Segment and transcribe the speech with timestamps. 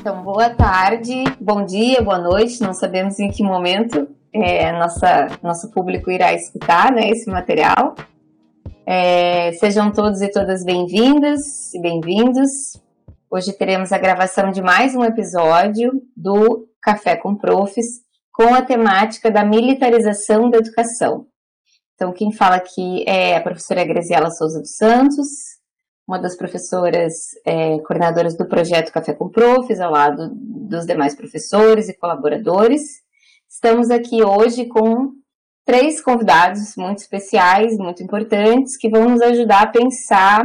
[0.00, 5.70] Então, boa tarde, bom dia, boa noite, não sabemos em que momento é, nossa, nosso
[5.70, 7.94] público irá escutar né, esse material.
[8.86, 12.80] É, sejam todos e todas bem-vindas e bem-vindos.
[13.30, 18.00] Hoje teremos a gravação de mais um episódio do Café com Profs,
[18.32, 21.26] com a temática da militarização da educação.
[21.94, 25.59] Então, quem fala aqui é a professora Graziela Souza dos Santos,
[26.10, 27.12] uma das professoras
[27.46, 32.82] é, coordenadoras do projeto Café com Profs, ao lado dos demais professores e colaboradores.
[33.48, 35.12] Estamos aqui hoje com
[35.64, 40.42] três convidados muito especiais, muito importantes, que vão nos ajudar a pensar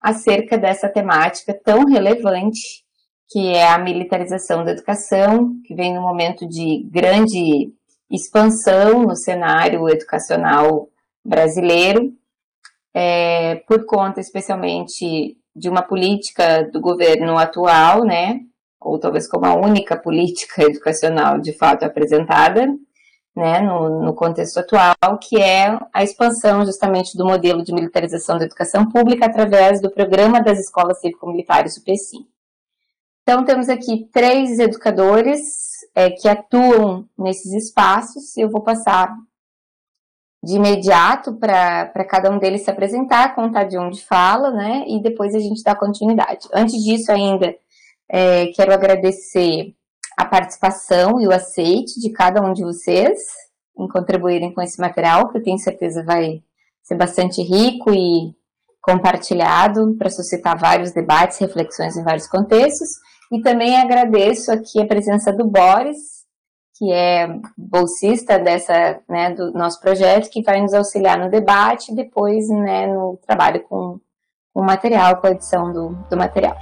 [0.00, 2.84] acerca dessa temática tão relevante,
[3.28, 7.72] que é a militarização da educação, que vem num momento de grande
[8.08, 10.88] expansão no cenário educacional
[11.24, 12.16] brasileiro
[12.94, 18.40] é, por conta especialmente de uma política do governo atual, né,
[18.80, 22.66] ou talvez como a única política educacional de fato apresentada,
[23.34, 28.44] né, no, no, contexto atual, que é a expansão justamente do modelo de militarização da
[28.44, 32.26] educação pública através do programa das escolas cívico-militares, o PECIM.
[33.22, 35.40] Então, temos aqui três educadores
[35.94, 39.14] é, que atuam nesses espaços, e eu vou passar
[40.42, 44.84] de imediato para cada um deles se apresentar, contar de onde fala, né?
[44.86, 46.48] E depois a gente dá continuidade.
[46.54, 47.54] Antes disso, ainda,
[48.08, 49.74] é, quero agradecer
[50.16, 53.18] a participação e o aceite de cada um de vocês
[53.78, 56.42] em contribuírem com esse material, que eu tenho certeza vai
[56.82, 58.34] ser bastante rico e
[58.80, 62.88] compartilhado para suscitar vários debates, reflexões em vários contextos.
[63.30, 66.17] E também agradeço aqui a presença do Boris,
[66.78, 67.26] que é
[67.56, 72.86] bolsista dessa, né, do nosso projeto, que vai nos auxiliar no debate e depois, né,
[72.86, 74.00] no trabalho com
[74.54, 76.56] o material, com a edição do, do material.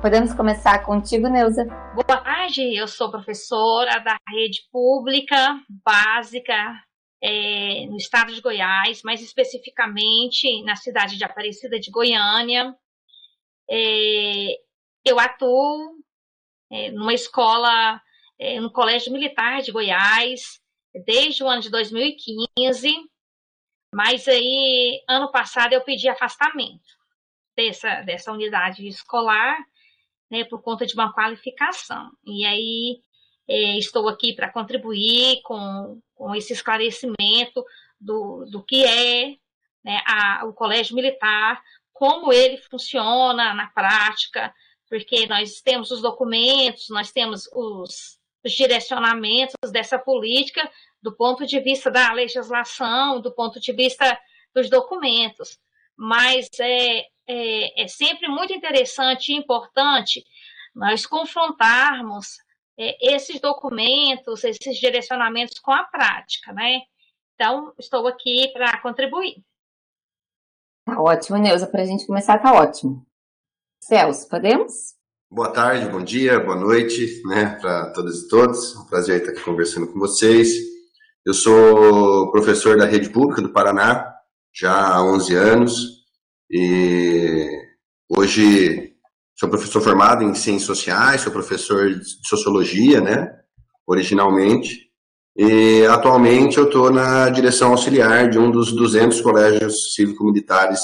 [0.00, 1.66] Podemos começar contigo, Neuza?
[1.94, 6.54] Boa tarde, eu sou professora da rede pública básica
[7.22, 12.74] é, no estado de Goiás, mais especificamente na cidade de Aparecida de Goiânia.
[13.70, 14.54] É,
[15.04, 15.94] eu atuo
[16.72, 18.00] é, numa escola
[18.60, 20.60] no Colégio Militar de Goiás
[21.04, 22.88] desde o ano de 2015,
[23.94, 26.98] mas aí ano passado eu pedi afastamento
[27.56, 29.58] dessa, dessa unidade escolar,
[30.30, 32.10] né, por conta de uma qualificação.
[32.24, 33.02] E aí
[33.48, 37.64] é, estou aqui para contribuir com, com esse esclarecimento
[38.00, 39.36] do, do que é
[39.84, 41.62] né, a, o Colégio Militar,
[41.92, 44.54] como ele funciona na prática,
[44.88, 50.70] porque nós temos os documentos, nós temos os, os direcionamentos dessa política
[51.02, 54.18] do ponto de vista da legislação, do ponto de vista
[54.54, 55.58] dos documentos.
[55.96, 60.24] Mas é, é, é sempre muito interessante e importante
[60.74, 62.38] nós confrontarmos
[62.78, 66.82] é, esses documentos, esses direcionamentos com a prática, né?
[67.34, 69.42] Então, estou aqui para contribuir.
[70.84, 71.66] Tá ótimo, Neuza.
[71.66, 73.06] Para a gente começar, tá ótimo.
[73.82, 74.99] Celso, podemos?
[75.32, 78.74] Boa tarde, bom dia, boa noite, né, para todas e todos.
[78.74, 80.48] É um prazer estar aqui conversando com vocês.
[81.24, 84.12] Eu sou professor da rede pública do Paraná
[84.52, 86.04] já há 11 anos
[86.50, 87.48] e
[88.08, 88.92] hoje
[89.38, 93.32] sou professor formado em ciências sociais, sou professor de sociologia, né,
[93.86, 94.90] originalmente.
[95.36, 100.80] E atualmente eu estou na direção auxiliar de um dos 200 colégios cívico-militares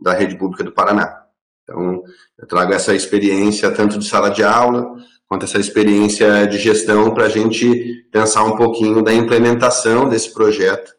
[0.00, 1.25] da rede pública do Paraná.
[1.68, 2.04] Então,
[2.38, 4.86] eu trago essa experiência tanto de sala de aula,
[5.26, 10.92] quanto essa experiência de gestão para a gente pensar um pouquinho da implementação desse projeto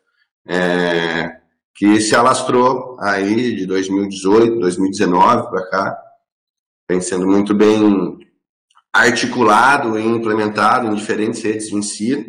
[0.45, 1.37] é,
[1.73, 5.97] que se alastrou aí de 2018, 2019 para cá,
[6.89, 8.19] vem sendo muito bem
[8.91, 12.25] articulado e implementado em diferentes redes de ensino.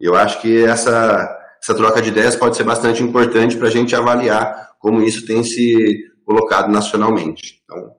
[0.00, 3.94] Eu acho que essa, essa troca de ideias pode ser bastante importante para a gente
[3.94, 7.60] avaliar como isso tem se colocado nacionalmente.
[7.64, 7.92] Então,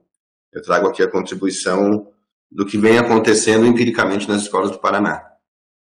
[0.54, 2.10] eu trago aqui a contribuição
[2.50, 5.22] do que vem acontecendo empiricamente nas escolas do Paraná.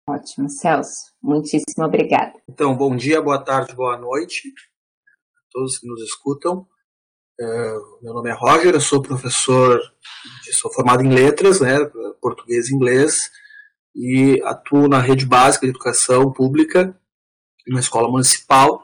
[0.10, 1.14] Ótimo, Celso.
[1.24, 2.34] Muitíssimo obrigada.
[2.50, 6.68] Então, bom dia, boa tarde, boa noite a todos que nos escutam.
[7.40, 9.80] É, meu nome é Roger, eu sou professor,
[10.52, 11.78] sou formado em letras, né,
[12.22, 13.32] português e inglês,
[13.96, 17.00] e atuo na rede básica de educação pública,
[17.70, 18.82] uma escola municipal,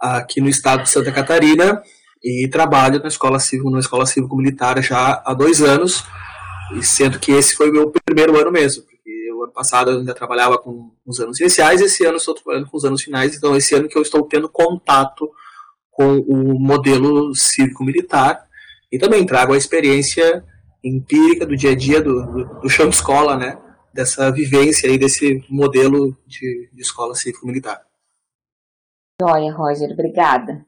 [0.00, 1.82] aqui no estado de Santa Catarina,
[2.26, 6.04] e trabalho na escola civil, na escola cívico-militar já há dois anos,
[6.74, 9.98] e sendo que esse foi o meu primeiro ano mesmo, porque o ano passado eu
[9.98, 13.54] ainda trabalhava com os anos iniciais, esse ano estou trabalhando com os anos finais, então
[13.54, 15.30] esse ano que eu estou tendo contato
[15.88, 18.44] com o modelo cívico-militar,
[18.90, 20.44] e também trago a experiência
[20.82, 23.56] empírica do dia a dia, do, do, chão de escola, né?
[23.94, 27.82] Dessa vivência aí, desse modelo de, de escola cívico-militar.
[29.20, 30.65] Joia, Roger, obrigada.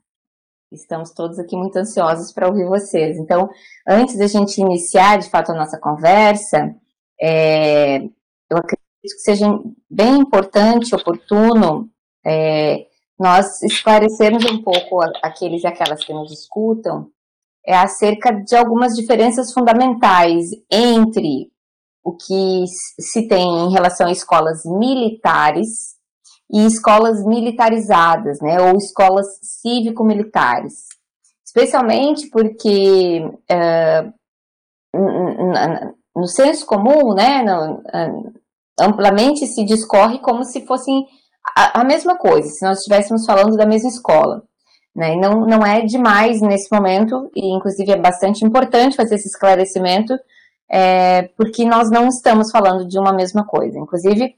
[0.70, 3.17] Estamos todos aqui muito ansiosos para ouvir vocês.
[3.17, 3.49] Então,
[3.87, 6.75] antes da gente iniciar, de fato, a nossa conversa,
[7.20, 9.47] é, eu acredito que seja
[9.91, 11.88] bem importante, oportuno,
[12.25, 12.87] é,
[13.19, 17.11] nós esclarecermos um pouco aqueles e aquelas que nos escutam
[17.67, 21.50] é, acerca de algumas diferenças fundamentais entre
[22.05, 25.98] o que se tem em relação a escolas militares
[26.50, 30.87] e escolas militarizadas, né, ou escolas cívico-militares.
[31.45, 34.12] Especialmente porque uh,
[36.17, 38.33] no senso comum, né, no, uh,
[38.81, 41.06] amplamente se discorre como se fossem
[41.56, 44.43] a, a, mesma coisa, se nós estivéssemos falando da mesma escola.
[44.95, 45.15] Né?
[45.15, 50.15] E não, não é demais nesse momento, e inclusive é bastante importante fazer esse esclarecimento,
[50.71, 53.79] é, porque nós não estamos falando de uma mesma coisa.
[53.79, 54.35] Inclusive,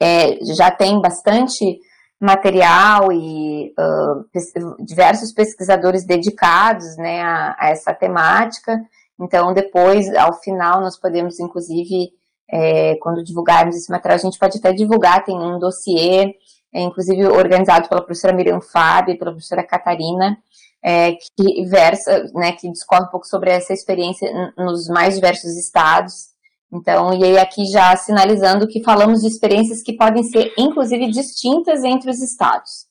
[0.00, 1.78] é, já tem bastante
[2.20, 8.80] material e uh, diversos pesquisadores dedicados né, a, a, essa temática.
[9.20, 12.10] Então, depois, ao final, nós podemos, inclusive,
[12.50, 16.34] é, quando divulgarmos esse material, a gente pode até divulgar, tem um dossiê,
[16.72, 20.38] é, inclusive organizado pela professora Miriam Fábio e pela professora Catarina,
[20.84, 26.35] é, que versa, né, que discorre um pouco sobre essa experiência nos mais diversos estados.
[26.72, 31.84] Então, e aí aqui já sinalizando que falamos de experiências que podem ser, inclusive, distintas
[31.84, 32.86] entre os estados.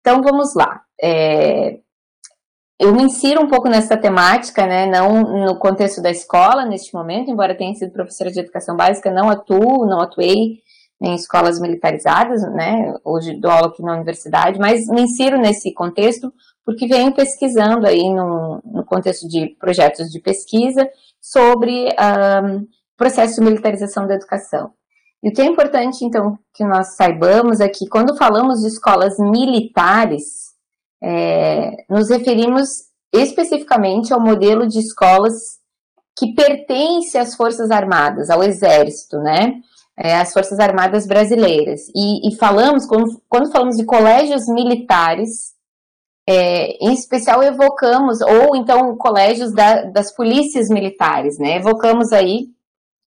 [0.00, 0.82] Então, vamos lá.
[1.02, 1.78] É,
[2.78, 7.30] eu me insiro um pouco nessa temática, né, não no contexto da escola neste momento,
[7.30, 10.60] embora tenha sido professora de educação básica, não atuo, não atuei
[11.00, 16.32] em escolas militarizadas, né, hoje dou aula aqui na universidade, mas me insiro nesse contexto
[16.66, 20.86] porque venho pesquisando aí no, no contexto de projetos de pesquisa
[21.20, 22.66] sobre um,
[22.96, 24.72] processo de militarização da educação.
[25.22, 29.18] E o que é importante, então, que nós saibamos é que quando falamos de escolas
[29.18, 30.46] militares,
[31.02, 32.68] é, nos referimos
[33.12, 35.34] especificamente ao modelo de escolas
[36.18, 39.60] que pertence às Forças Armadas, ao Exército, né?
[39.98, 41.88] É, às Forças Armadas Brasileiras.
[41.94, 45.54] E, e falamos, quando, quando, falamos de colégios militares,
[46.28, 51.56] é, em especial evocamos, ou então colégios da, das polícias militares, né?
[51.56, 52.48] Evocamos aí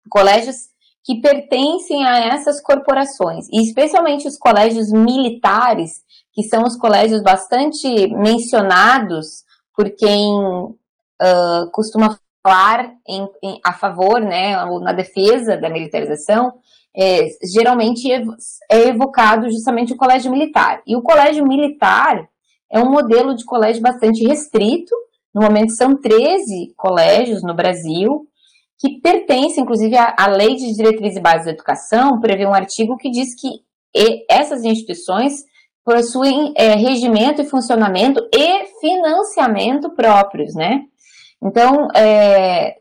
[0.07, 0.55] colégios
[1.03, 8.07] que pertencem a essas corporações, e especialmente os colégios militares, que são os colégios bastante
[8.13, 15.69] mencionados por quem uh, costuma falar em, em, a favor, né, ou na defesa da
[15.69, 16.53] militarização,
[16.95, 18.11] é, geralmente
[18.69, 20.81] é evocado justamente o colégio militar.
[20.85, 22.27] E o colégio militar
[22.71, 24.93] é um modelo de colégio bastante restrito,
[25.33, 28.27] no momento são 13 colégios no Brasil,
[28.79, 33.09] que pertence, inclusive, à, Lei de Diretrizes e Bases da Educação, prevê um artigo que
[33.09, 33.65] diz que
[34.29, 35.43] essas instituições
[35.83, 40.81] possuem é, regimento e funcionamento e financiamento próprios, né?
[41.41, 42.75] Então, é,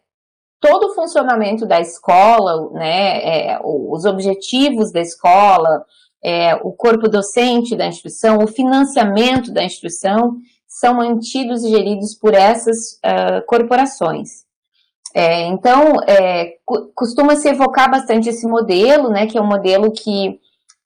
[0.60, 5.84] todo o funcionamento da escola, né, é, os objetivos da escola,
[6.22, 12.34] é, o corpo docente da instituição, o financiamento da instituição, são mantidos e geridos por
[12.34, 14.45] essas uh, corporações.
[15.18, 16.58] É, então, é,
[16.94, 20.38] costuma se evocar bastante esse modelo, né, que é um modelo que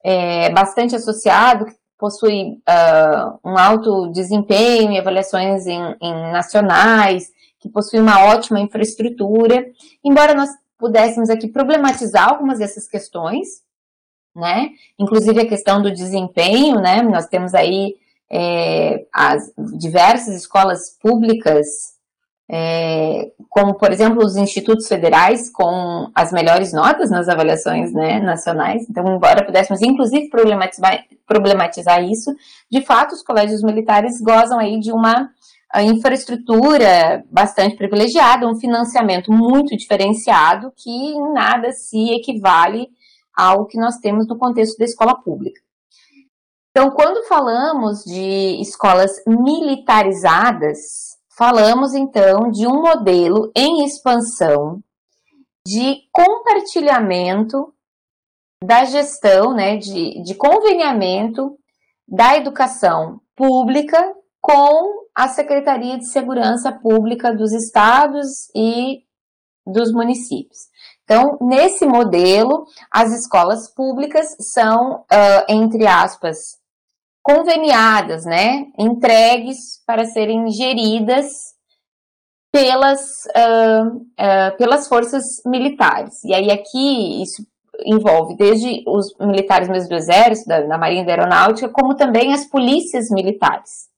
[0.04, 7.26] é bastante associado, que possui uh, um alto desempenho e avaliações em, em, nacionais,
[7.58, 9.66] que possui uma ótima infraestrutura,
[10.04, 13.64] embora nós pudéssemos aqui problematizar algumas dessas questões,
[14.32, 17.96] né, inclusive a questão do desempenho, né, nós temos aí
[18.30, 21.98] é, as diversas escolas públicas
[22.52, 28.84] é, como, por exemplo, os institutos federais com as melhores notas nas avaliações né, nacionais.
[28.90, 32.34] Então, embora pudéssemos, inclusive, problematizar, problematizar isso,
[32.68, 35.30] de fato, os colégios militares gozam aí de uma
[35.76, 42.88] infraestrutura bastante privilegiada, um financiamento muito diferenciado que em nada se equivale
[43.32, 45.60] ao que nós temos no contexto da escola pública.
[46.70, 51.09] Então, quando falamos de escolas militarizadas,
[51.40, 54.78] Falamos então de um modelo em expansão
[55.66, 57.72] de compartilhamento
[58.62, 61.56] da gestão, né, de, de conveniamento
[62.06, 68.98] da educação pública com a Secretaria de Segurança Pública dos estados e
[69.66, 70.58] dos municípios.
[71.04, 76.59] Então, nesse modelo, as escolas públicas são, uh, entre aspas,
[77.22, 81.28] conveniadas, né, entregues para serem geridas
[82.52, 83.00] pelas,
[83.36, 86.24] uh, uh, pelas forças militares.
[86.24, 87.46] E aí aqui isso
[87.84, 92.32] envolve desde os militares mesmo do Exército, da, da Marinha e da Aeronáutica, como também
[92.32, 93.88] as polícias militares.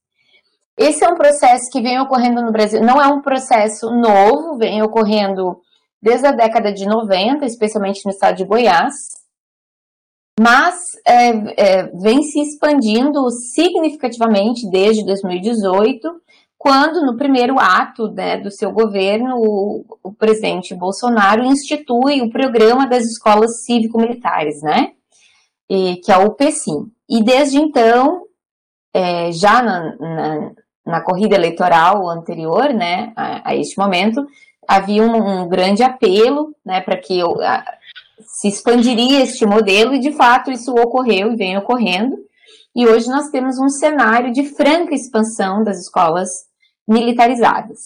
[0.77, 4.83] Esse é um processo que vem ocorrendo no Brasil, não é um processo novo, vem
[4.83, 5.59] ocorrendo
[6.01, 9.22] desde a década de 90, especialmente no estado de Goiás,
[10.41, 10.75] mas
[11.07, 16.09] é, é, vem se expandindo significativamente desde 2018,
[16.57, 22.87] quando no primeiro ato né, do seu governo, o, o, presidente Bolsonaro institui o programa
[22.87, 24.93] das escolas cívico-militares, né?
[25.69, 26.91] E, que é o PECIM.
[27.09, 28.23] E desde então,
[28.95, 30.51] é, já na, na,
[30.87, 34.25] na, corrida eleitoral anterior, né, a, a este momento,
[34.69, 37.65] havia um, um grande apelo, né, para que a,
[38.43, 42.17] se expandiria este modelo e de fato isso ocorreu e vem ocorrendo.
[42.75, 46.29] E hoje nós temos um cenário de franca expansão das escolas
[46.89, 47.79] militarizadas.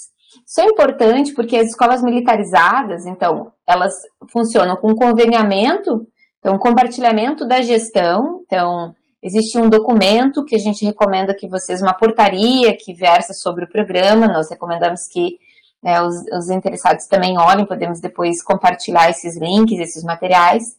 [0.46, 3.92] Isso é importante porque as escolas militarizadas, então, elas
[4.32, 6.06] funcionam com conveniamento,
[6.38, 8.40] então, compartilhamento da gestão.
[8.46, 13.66] Então, existe um documento que a gente recomenda que vocês, uma portaria que versa sobre
[13.66, 15.36] o programa, nós recomendamos que
[15.82, 20.76] né, os, os interessados também olhem, podemos depois compartilhar esses links, esses materiais,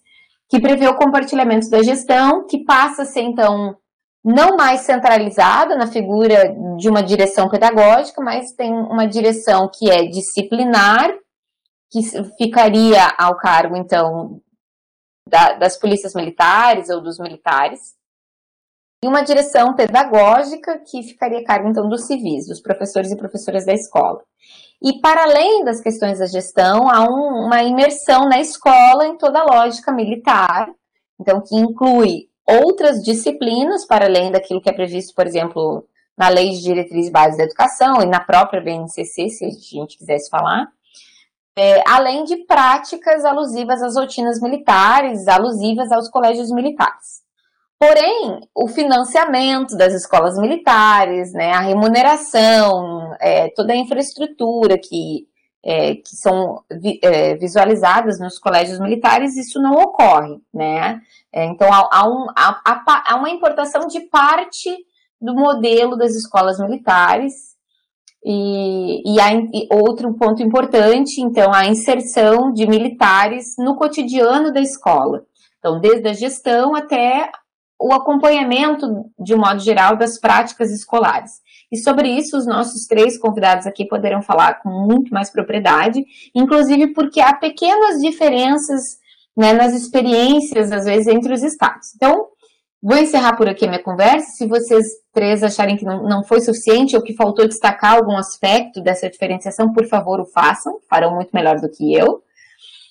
[0.50, 3.78] que prevê o compartilhamento da gestão, que passa a ser, então,
[4.24, 10.06] não mais centralizada na figura de uma direção pedagógica, mas tem uma direção que é
[10.06, 11.10] disciplinar,
[11.90, 12.02] que
[12.38, 14.42] ficaria ao cargo, então,
[15.30, 17.96] da, das polícias militares ou dos militares,
[19.04, 23.66] e uma direção pedagógica que ficaria a cargo, então, dos civis, dos professores e professoras
[23.66, 24.24] da escola.
[24.82, 29.40] E, para além das questões da gestão, há um, uma imersão na escola em toda
[29.40, 30.70] a lógica militar,
[31.20, 35.84] então, que inclui outras disciplinas, para além daquilo que é previsto, por exemplo,
[36.18, 40.30] na Lei de Diretrizes Básicas da Educação e na própria BNCC, se a gente quisesse
[40.30, 40.68] falar,
[41.58, 47.27] é, além de práticas alusivas às rotinas militares, alusivas aos colégios militares.
[47.80, 55.28] Porém, o financiamento das escolas militares, né, a remuneração, é, toda a infraestrutura que,
[55.64, 61.00] é, que são vi, é, visualizadas nos colégios militares, isso não ocorre, né?
[61.32, 62.82] É, então, há, há, um, há,
[63.12, 64.76] há, uma importação de parte
[65.22, 67.56] do modelo das escolas militares.
[68.26, 74.62] E, e, há, e outro ponto importante, então, a inserção de militares no cotidiano da
[74.62, 75.24] escola.
[75.60, 77.30] Então, desde a gestão até
[77.80, 78.88] o acompanhamento,
[79.20, 81.32] de um modo geral, das práticas escolares.
[81.72, 86.04] E sobre isso, os nossos três convidados aqui poderão falar com muito mais propriedade,
[86.34, 88.82] inclusive porque há pequenas diferenças
[89.36, 91.94] né, nas experiências, às vezes, entre os estados.
[91.96, 92.28] Então,
[92.82, 94.32] vou encerrar por aqui a minha conversa.
[94.32, 98.82] Se vocês três acharem que não, não foi suficiente ou que faltou destacar algum aspecto
[98.82, 102.24] dessa diferenciação, por favor, o façam, farão muito melhor do que eu.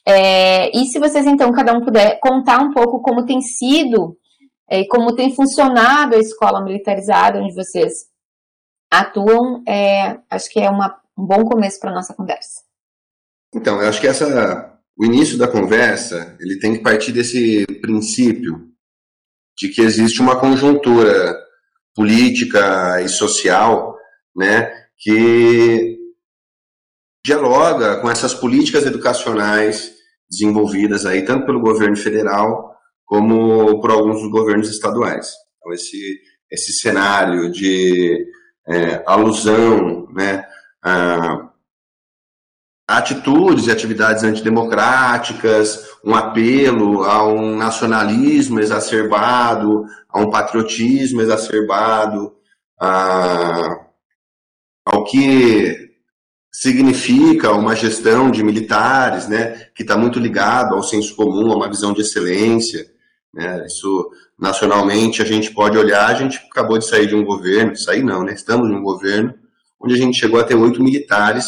[0.07, 4.17] É, e se vocês, então, cada um puder contar um pouco como tem sido
[4.69, 8.07] é, como tem funcionado a escola militarizada onde vocês
[8.91, 12.63] atuam, é, acho que é uma, um bom começo para a nossa conversa.
[13.55, 18.71] Então, eu acho que essa o início da conversa ele tem que partir desse princípio
[19.57, 21.39] de que existe uma conjuntura
[21.95, 23.97] política e social,
[24.35, 25.99] né, que
[27.25, 29.95] dialoga com essas políticas educacionais
[30.31, 32.76] desenvolvidas aí tanto pelo governo federal
[33.07, 35.31] como por alguns dos governos estaduais.
[35.59, 36.21] Então esse
[36.51, 38.25] esse cenário de
[38.67, 40.47] é, alusão, né,
[40.83, 41.51] a,
[42.89, 52.33] atitudes e atividades antidemocráticas, um apelo a um nacionalismo exacerbado, a um patriotismo exacerbado,
[52.81, 53.87] a,
[54.85, 55.91] ao que
[56.53, 61.69] significa uma gestão de militares, né, que está muito ligado ao senso comum, a uma
[61.69, 62.96] visão de excelência.
[63.37, 67.77] Né, isso, nacionalmente, a gente pode olhar, a gente acabou de sair de um governo,
[67.77, 69.35] sair não, né, estamos num governo
[69.79, 71.47] onde a gente chegou a ter oito militares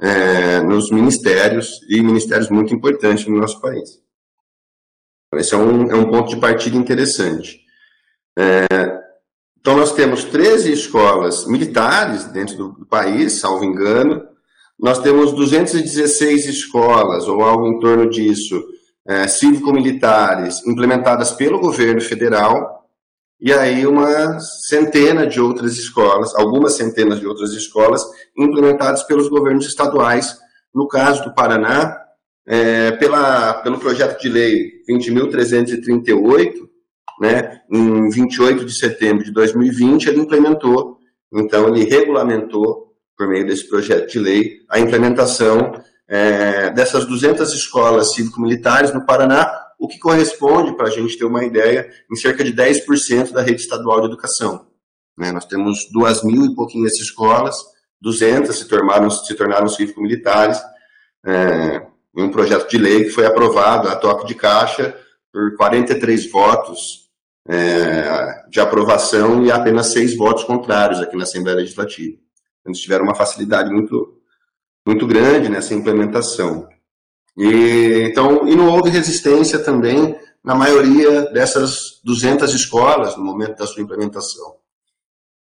[0.00, 4.00] é, nos ministérios, e ministérios muito importantes no nosso país.
[5.34, 7.60] Esse é um, é um ponto de partida interessante.
[8.38, 8.66] É,
[9.60, 14.22] então, nós temos 13 escolas militares dentro do, do país, salvo engano.
[14.78, 18.64] Nós temos 216 escolas, ou algo em torno disso,
[19.10, 22.86] é, cívico-militares, implementadas pelo governo federal,
[23.40, 28.04] e aí uma centena de outras escolas, algumas centenas de outras escolas
[28.38, 30.38] implementadas pelos governos estaduais.
[30.72, 31.98] No caso do Paraná,
[32.46, 36.52] é, pela, pelo projeto de lei 20.338,
[37.20, 40.98] né, em 28 de setembro de 2020, ele implementou,
[41.34, 45.72] então ele regulamentou por meio desse projeto de lei, a implementação
[46.10, 49.48] é, dessas 200 escolas cívico-militares no Paraná,
[49.78, 53.62] o que corresponde, para a gente ter uma ideia, em cerca de 10% da rede
[53.62, 54.66] estadual de educação.
[55.16, 55.30] Né?
[55.30, 57.56] Nós temos duas mil e pouquinhas escolas,
[58.00, 60.60] 200 se tornaram, se tornaram cívico-militares,
[61.24, 61.86] é,
[62.16, 64.96] em um projeto de lei que foi aprovado a toque de caixa
[65.32, 67.08] por 43 votos
[67.48, 72.16] é, de aprovação e apenas seis votos contrários aqui na Assembleia Legislativa.
[72.66, 74.19] Eles tiveram uma facilidade muito,
[74.90, 76.68] muito grande nessa implementação.
[77.38, 83.66] E, então, e não houve resistência também na maioria dessas 200 escolas no momento da
[83.66, 84.56] sua implementação.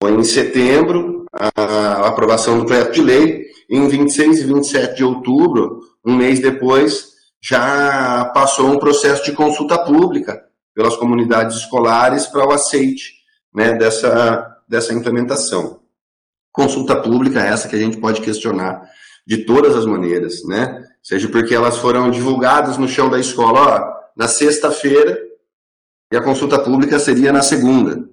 [0.02, 5.04] Foi em setembro a aprovação do projeto de lei, e em 26 e 27 de
[5.04, 10.42] outubro, um mês depois, já passou um processo de consulta pública
[10.74, 13.14] pelas comunidades escolares para o aceite
[13.54, 15.82] né, dessa, dessa implementação.
[16.52, 18.82] Consulta pública essa que a gente pode questionar
[19.26, 20.84] de todas as maneiras, né?
[21.02, 25.20] Seja porque elas foram divulgadas no chão da escola, ó, na sexta-feira,
[26.12, 28.08] e a consulta pública seria na segunda,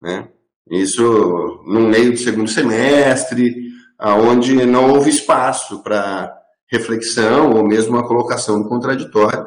[0.00, 0.28] né?
[0.70, 6.32] Isso no meio do segundo semestre, aonde não houve espaço para
[6.66, 9.46] reflexão ou mesmo uma colocação no contraditório.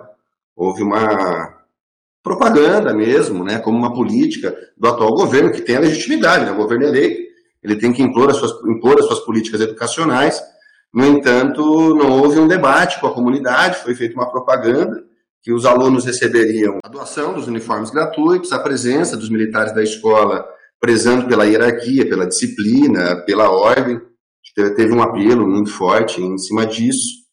[0.55, 1.55] Houve uma
[2.23, 6.55] propaganda mesmo, né, como uma política do atual governo, que tem a legitimidade, né, o
[6.55, 7.21] governo é eleito,
[7.61, 10.41] ele tem que impor as, suas, impor as suas políticas educacionais,
[10.95, 15.03] no entanto, não houve um debate com a comunidade, foi feita uma propaganda
[15.43, 20.47] que os alunos receberiam a doação dos uniformes gratuitos, a presença dos militares da escola
[20.79, 24.01] prezando pela hierarquia, pela disciplina, pela ordem,
[24.55, 27.25] teve um apelo muito forte em cima disso.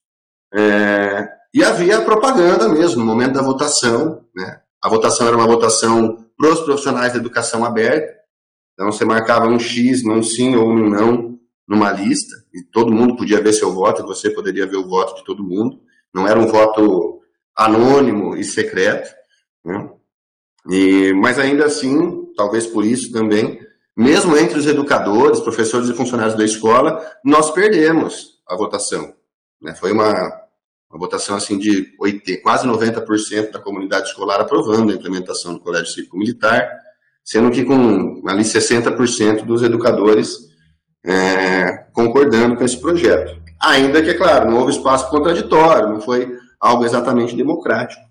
[0.52, 4.25] É, e havia propaganda mesmo, no momento da votação.
[4.35, 4.61] Né?
[4.83, 8.12] A votação era uma votação para os profissionais da educação aberta.
[8.73, 11.32] Então você marcava um X, um sim ou um não
[11.66, 15.16] numa lista, e todo mundo podia ver seu voto, e você poderia ver o voto
[15.16, 15.80] de todo mundo.
[16.13, 17.21] Não era um voto
[17.56, 19.10] anônimo e secreto.
[19.65, 19.91] Né?
[20.69, 23.60] E, mas ainda assim, talvez por isso também,
[23.97, 29.15] mesmo entre os educadores, professores e funcionários da escola, nós perdemos a votação.
[29.60, 29.75] Né?
[29.75, 30.13] Foi uma,
[30.91, 35.93] uma votação assim de 80, quase 90% da comunidade escolar aprovando a implementação do Colégio
[35.93, 36.69] Cívico Militar,
[37.25, 40.51] sendo que com ali 60% dos educadores
[41.04, 43.41] é, concordando com esse projeto.
[43.60, 48.02] Ainda que, é claro, não houve espaço contraditório, não foi algo exatamente democrático.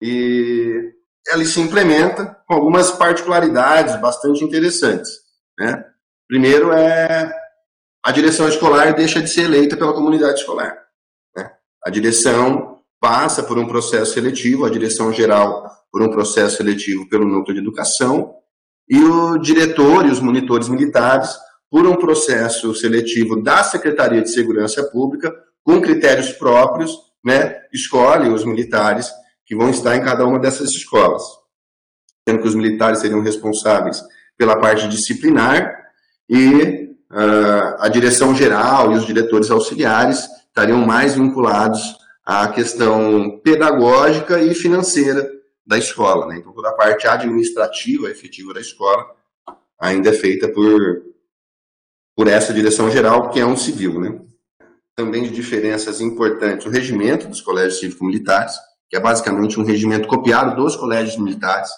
[0.00, 0.92] E
[1.28, 5.10] ela se implementa com algumas particularidades bastante interessantes.
[5.58, 5.84] Né?
[6.28, 7.32] Primeiro é
[8.04, 10.76] a direção escolar deixa de ser eleita pela comunidade escolar.
[11.36, 11.50] Né?
[11.84, 17.24] A direção passa por um processo seletivo, a direção geral por um processo seletivo pelo
[17.24, 18.34] núcleo de educação,
[18.88, 21.36] e o diretor e os monitores militares
[21.70, 28.44] por um processo seletivo da Secretaria de Segurança Pública, com critérios próprios, né, escolhe os
[28.44, 29.10] militares
[29.44, 31.22] que vão estar em cada uma dessas escolas.
[32.28, 34.02] Sendo que os militares seriam responsáveis
[34.36, 35.72] pela parte disciplinar
[36.28, 44.40] e uh, a direção geral e os diretores auxiliares estariam mais vinculados à questão pedagógica
[44.40, 45.28] e financeira
[45.66, 46.26] da escola.
[46.26, 46.38] Né?
[46.38, 49.04] Então, toda a parte administrativa efetiva da escola
[49.78, 51.02] ainda é feita por,
[52.16, 54.00] por essa direção geral, que é um civil.
[54.00, 54.18] Né?
[54.96, 58.54] Também de diferenças importantes, o regimento dos colégios cívico-militares,
[58.88, 61.68] que é basicamente um regimento copiado dos colégios militares,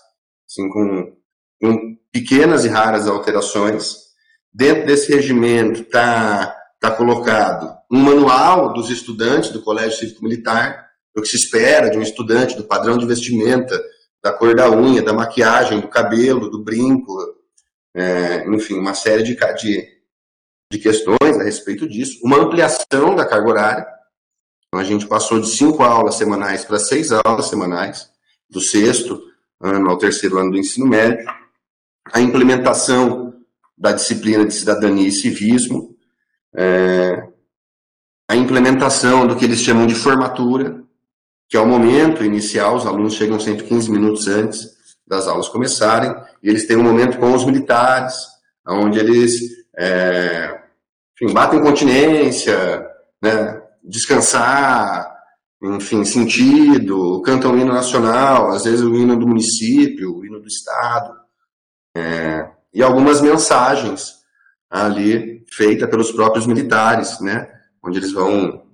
[0.48, 1.12] assim, com,
[1.60, 3.96] com pequenas e raras alterações.
[4.54, 11.22] Dentro desse regimento está tá colocado um manual dos estudantes do Colégio Cívico Militar, o
[11.22, 13.76] que se espera de um estudante, do padrão de vestimenta,
[14.22, 17.16] da cor da unha, da maquiagem, do cabelo, do brinco,
[17.94, 19.97] é, enfim, uma série de, de,
[20.70, 22.18] de questões a respeito disso.
[22.22, 23.86] Uma ampliação da carga horária,
[24.68, 28.10] então, a gente passou de cinco aulas semanais para seis aulas semanais,
[28.50, 29.20] do sexto
[29.60, 31.26] ano ao terceiro ano do ensino médio.
[32.12, 33.28] A implementação
[33.78, 35.96] da disciplina de cidadania e civismo.
[36.54, 37.28] É,
[38.28, 40.82] a implementação do que eles chamam de formatura,
[41.48, 44.76] que é o momento inicial, os alunos chegam 115 minutos antes
[45.06, 48.14] das aulas começarem, e eles têm um momento com os militares,
[48.66, 49.40] onde eles
[49.78, 50.57] é,
[51.20, 52.86] enfim, batem continência,
[53.22, 55.12] né, descansar,
[55.60, 60.46] enfim, sentido, cantam o hino nacional, às vezes o hino do município, o hino do
[60.46, 61.12] estado,
[61.96, 64.18] é, e algumas mensagens
[64.70, 67.50] ali feitas pelos próprios militares, né,
[67.84, 68.64] onde eles vão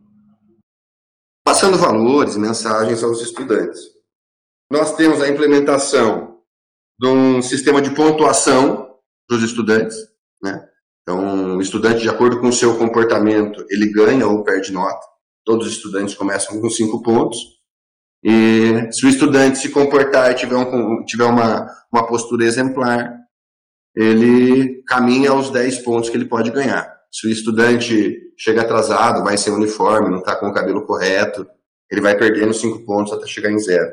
[1.43, 3.81] passando valores, mensagens aos estudantes.
[4.71, 6.41] Nós temos a implementação
[6.99, 9.97] de um sistema de pontuação para os estudantes,
[10.43, 10.69] né,
[11.05, 15.07] Então, o estudante, de acordo com o seu comportamento, ele ganha ou perde nota.
[15.45, 17.39] Todos os estudantes começam com cinco pontos.
[18.25, 23.15] E se o estudante se comportar e tiver, um, tiver uma, uma postura exemplar,
[23.95, 26.91] ele caminha aos 10 pontos que ele pode ganhar.
[27.13, 31.47] Se o estudante chega atrasado, vai sem uniforme, não está com o cabelo correto,
[31.91, 33.91] ele vai perdendo 5 pontos até chegar em zero.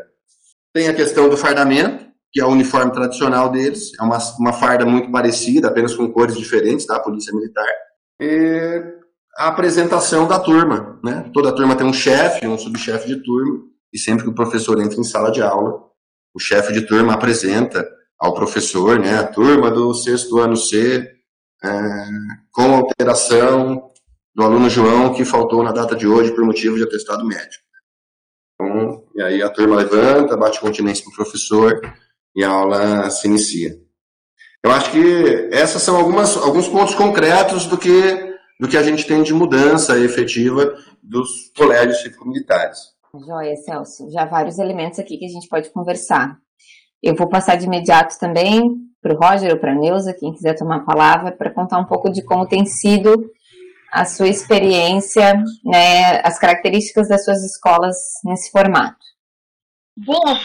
[0.74, 4.86] Tem a questão do fardamento, que é o uniforme tradicional deles, é uma, uma farda
[4.86, 7.68] muito parecida, apenas com cores diferentes da Polícia Militar.
[8.22, 8.84] E
[9.38, 11.30] a apresentação da turma, né?
[11.34, 13.64] Toda turma tem um chefe, um subchefe de turma,
[13.94, 15.84] e sempre que o professor entra em sala de aula,
[16.34, 17.86] o chefe de turma apresenta
[18.18, 21.10] ao professor, né, a turma do sexto ano C,
[21.64, 22.06] é,
[22.52, 23.90] com alteração
[24.34, 27.64] do aluno João que faltou na data de hoje por motivo de atestado médico.
[28.54, 31.82] Então, e aí a turma levanta, bate continência para o professor
[32.36, 33.76] e a aula se inicia.
[34.64, 37.92] Eu acho que essas são algumas, alguns pontos concretos do que,
[38.60, 42.92] do que a gente tem de mudança efetiva dos colégios cívico-militares.
[43.26, 44.10] Joia, Celso.
[44.12, 46.38] Já vários elementos aqui que a gente pode conversar.
[47.02, 48.62] Eu vou passar de imediato também
[49.02, 51.86] para o Roger ou para a Neuza, quem quiser tomar a palavra, para contar um
[51.86, 53.32] pouco de como tem sido
[53.92, 55.34] a sua experiência,
[55.66, 59.04] né, as características das suas escolas nesse formato.
[59.98, 60.38] Bom,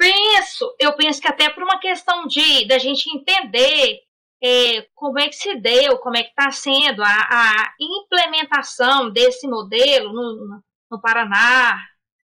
[0.00, 4.00] penso, eu penso que até por uma questão de da gente entender
[4.42, 9.46] é, como é que se deu, como é que está sendo a, a, implementação desse
[9.46, 11.78] modelo no, no Paraná,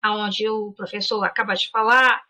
[0.05, 2.21] onde o professor acaba de falar,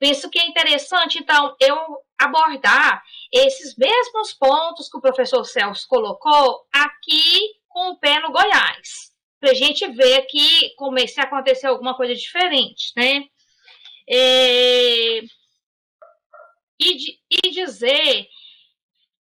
[0.00, 1.78] penso que é interessante, então, eu
[2.18, 3.00] abordar
[3.32, 9.52] esses mesmos pontos que o professor Celso colocou aqui com o pé no Goiás, para
[9.52, 13.26] a gente ver aqui como é, se aconteceu alguma coisa diferente, né?
[14.12, 15.20] É,
[16.80, 18.26] e, e dizer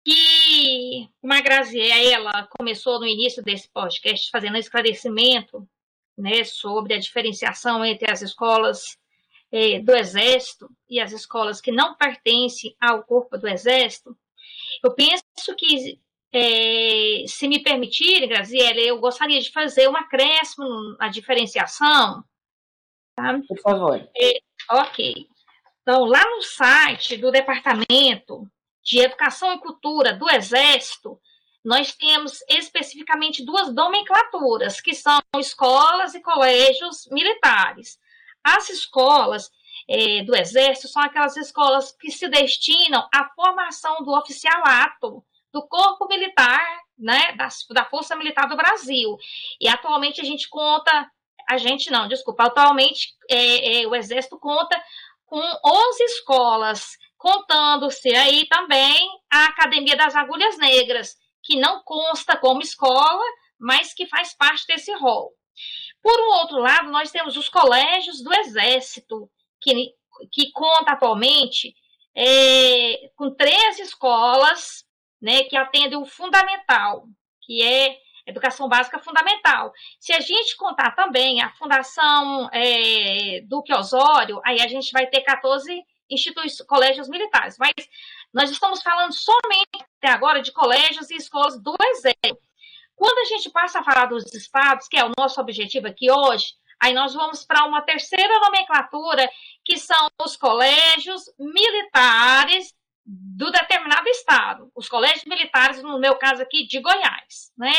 [0.05, 5.69] que uma Graziella começou no início desse podcast fazendo um esclarecimento
[6.17, 8.97] né, sobre a diferenciação entre as escolas
[9.51, 14.17] é, do Exército e as escolas que não pertencem ao corpo do Exército,
[14.85, 15.23] eu penso
[15.57, 15.99] que,
[16.33, 22.23] é, se me permitirem, Graziella, eu gostaria de fazer um acréscimo na diferenciação.
[23.17, 23.41] Tá?
[23.49, 24.09] Por favor.
[24.17, 25.27] É, ok.
[25.83, 28.47] Então, lá no site do Departamento
[28.83, 31.21] de Educação e Cultura do Exército,
[31.65, 37.99] nós temos especificamente duas nomenclaturas, que são escolas e colégios militares.
[38.43, 39.51] As escolas
[39.89, 46.07] é, do Exército são aquelas escolas que se destinam à formação do oficialato do Corpo
[46.07, 46.65] Militar,
[46.99, 47.35] né,
[47.71, 49.17] da Força Militar do Brasil.
[49.61, 51.11] E atualmente a gente conta,
[51.49, 54.81] a gente não, desculpa, atualmente é, é, o Exército conta
[55.25, 62.61] com 11 escolas, contando-se aí também a Academia das Agulhas Negras, que não consta como
[62.61, 63.23] escola,
[63.59, 65.33] mas que faz parte desse rol.
[66.03, 69.31] Por um outro lado, nós temos os colégios do Exército,
[69.61, 69.95] que,
[70.33, 71.75] que conta atualmente
[72.15, 74.85] é, com três escolas
[75.21, 77.07] né, que atendem o fundamental,
[77.43, 79.73] que é educação básica fundamental.
[80.01, 85.21] Se a gente contar também a Fundação é, Duque Osório, aí a gente vai ter
[85.21, 87.57] 14 instituições, colégios militares.
[87.59, 87.73] Mas
[88.33, 92.47] nós estamos falando somente até agora de colégios e escolas do Exército.
[92.95, 96.47] Quando a gente passa a falar dos estados, que é o nosso objetivo aqui hoje,
[96.81, 99.29] aí nós vamos para uma terceira nomenclatura,
[99.65, 104.71] que são os colégios militares do determinado estado.
[104.75, 107.73] Os colégios militares, no meu caso aqui, de Goiás, né?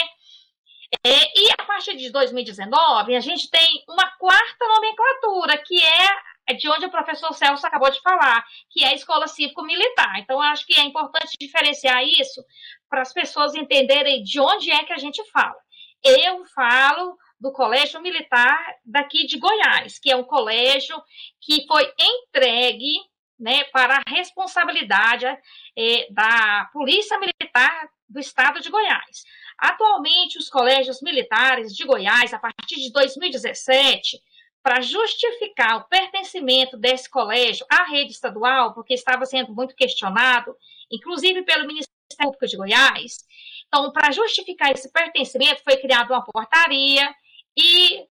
[1.03, 6.53] É, e a partir de 2019, a gente tem uma quarta nomenclatura, que é é
[6.53, 10.17] de onde o professor Celso acabou de falar, que é a escola cívico-militar.
[10.19, 12.41] Então, acho que é importante diferenciar isso
[12.89, 15.57] para as pessoas entenderem de onde é que a gente fala.
[16.01, 20.95] Eu falo do Colégio Militar daqui de Goiás, que é um colégio
[21.41, 22.95] que foi entregue
[23.37, 29.23] né, para a responsabilidade é, da Polícia Militar do Estado de Goiás.
[29.57, 34.21] Atualmente, os colégios militares de Goiás, a partir de 2017,
[34.61, 40.55] para justificar o pertencimento desse colégio à rede estadual, porque estava sendo muito questionado,
[40.91, 43.25] inclusive pelo Ministério Público de Goiás.
[43.67, 47.13] Então, para justificar esse pertencimento, foi criada uma portaria
[47.55, 48.05] e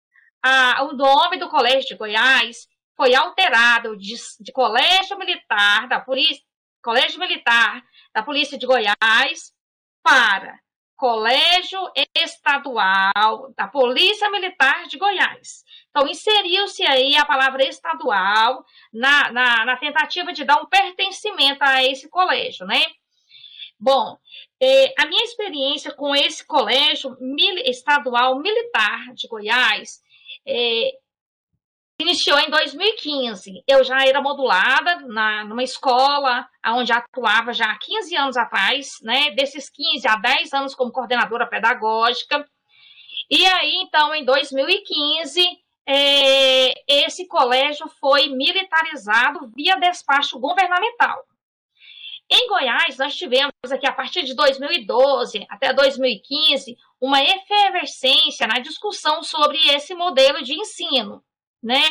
[0.43, 6.43] a, o nome do Colégio de Goiás foi alterado de, de Colégio Militar da Polícia,
[6.83, 7.83] Colégio Militar
[8.15, 9.53] da Polícia de Goiás
[10.03, 10.61] para
[10.97, 11.81] Colégio
[12.17, 15.65] Estadual da Polícia Militar de Goiás.
[15.91, 21.85] Então, inseriu-se aí a palavra estadual na, na, na, tentativa de dar um pertencimento a
[21.85, 22.83] esse colégio, né?
[23.79, 24.17] Bom,
[24.61, 30.01] é, a minha experiência com esse colégio mil, estadual militar de Goiás
[30.47, 30.93] é,
[32.01, 33.63] iniciou em 2015.
[33.67, 39.31] Eu já era modulada na, numa escola onde atuava já há 15 anos atrás, né?
[39.31, 42.45] Desses 15 a 10 anos como coordenadora pedagógica.
[43.31, 45.41] E aí, então, em 2015,
[45.87, 46.73] é,
[47.07, 51.25] esse colégio foi militarizado via despacho governamental.
[52.31, 59.23] Em Goiás, nós tivemos aqui, a partir de 2012 até 2015, uma efervescência na discussão
[59.23, 61.23] sobre esse modelo de ensino,
[61.65, 61.83] né?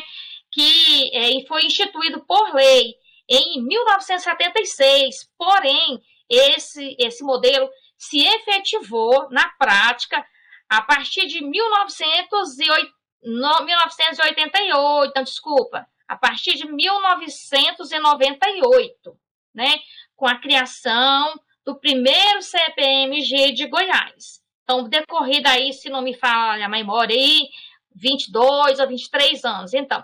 [0.51, 2.93] Que é, foi instituído por lei
[3.29, 10.25] em 1976, porém, esse, esse modelo se efetivou na prática
[10.69, 19.17] a partir de 1908, 1988, então, desculpa, a partir de 1998,
[19.53, 19.79] né?
[20.15, 24.41] com a criação do primeiro CPMG de Goiás.
[24.63, 27.49] Então, decorrido aí, se não me falha a memória, aí,
[27.95, 29.73] 22 ou 23 anos.
[29.73, 30.03] Então,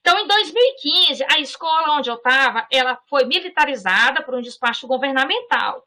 [0.00, 5.84] então, em 2015, a escola onde eu estava, ela foi militarizada por um despacho governamental.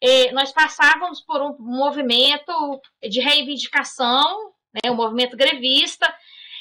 [0.00, 6.06] É, nós passávamos por um movimento de reivindicação, né, um movimento grevista,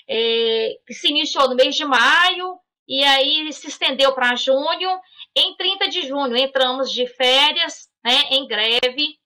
[0.09, 4.99] é, que se iniciou no mês de maio e aí se estendeu para junho.
[5.35, 9.19] Em 30 de junho entramos de férias, né, em greve,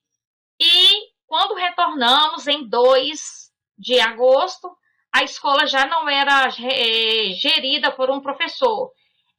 [0.60, 4.70] e quando retornamos em 2 de agosto,
[5.12, 8.92] a escola já não era é, gerida por um professor,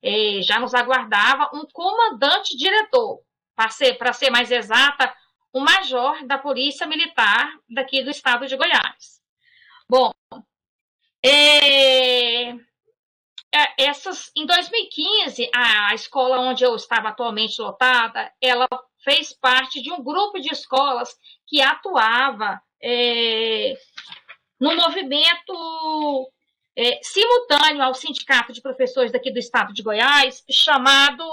[0.03, 3.21] é, já nos aguardava um comandante diretor,
[3.55, 5.15] para ser, ser mais exata,
[5.55, 9.21] um major da Polícia Militar daqui do estado de Goiás.
[9.89, 10.11] Bom,
[11.25, 12.57] é, é,
[13.79, 18.67] essas, em 2015, a escola onde eu estava atualmente lotada, ela
[19.05, 21.15] fez parte de um grupo de escolas
[21.47, 23.75] que atuava é,
[24.63, 26.31] no movimento
[26.77, 31.25] é, simultâneo ao sindicato de professores daqui do estado de Goiás, chamado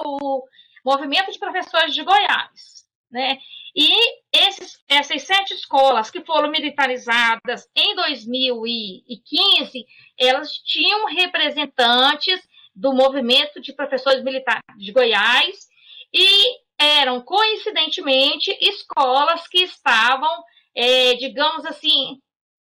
[0.83, 2.85] Movimento de Professores de Goiás.
[3.11, 3.37] Né?
[3.75, 3.91] E
[4.33, 9.85] esses, essas sete escolas que foram militarizadas em 2015,
[10.17, 12.41] elas tinham representantes
[12.75, 15.67] do movimento de professores militares de Goiás
[16.11, 16.45] e
[16.79, 22.19] eram, coincidentemente, escolas que estavam, é, digamos assim,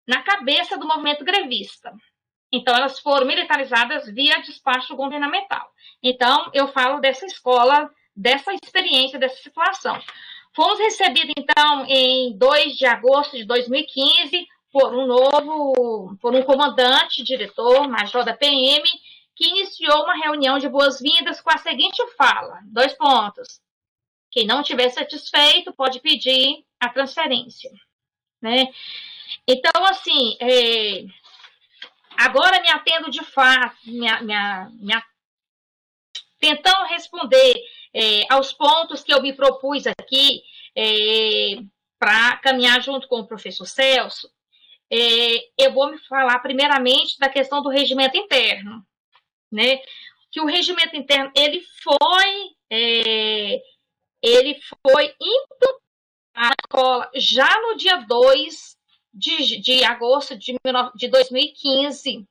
[0.08, 1.91] na cabeça do movimento grevista.
[2.52, 5.68] Então, elas foram militarizadas via despacho governamental.
[6.02, 10.00] Então, eu falo dessa escola, dessa experiência, dessa situação.
[10.56, 17.24] Fomos recebidos, então, em 2 de agosto de 2015, por um novo, por um comandante,
[17.24, 18.84] diretor, major da PM,
[19.36, 23.60] que iniciou uma reunião de boas-vindas com a seguinte fala: dois pontos.
[24.32, 27.72] Quem não estiver satisfeito pode pedir a transferência.
[28.41, 28.68] Né?
[29.48, 31.06] Então, assim, é,
[32.18, 35.04] agora me atendo de fato, minha, minha, minha,
[36.40, 37.56] tentando responder
[37.94, 40.42] é, aos pontos que eu me propus aqui
[40.76, 41.58] é,
[41.98, 44.30] para caminhar junto com o professor Celso,
[44.92, 48.86] é, eu vou me falar primeiramente da questão do regimento interno,
[49.52, 49.80] né?
[50.32, 53.62] Que o regimento interno ele foi é,
[54.22, 55.82] ele foi implantado
[56.36, 58.78] na escola já no dia 2
[59.15, 60.56] de, de agosto de,
[60.95, 62.28] de 2015.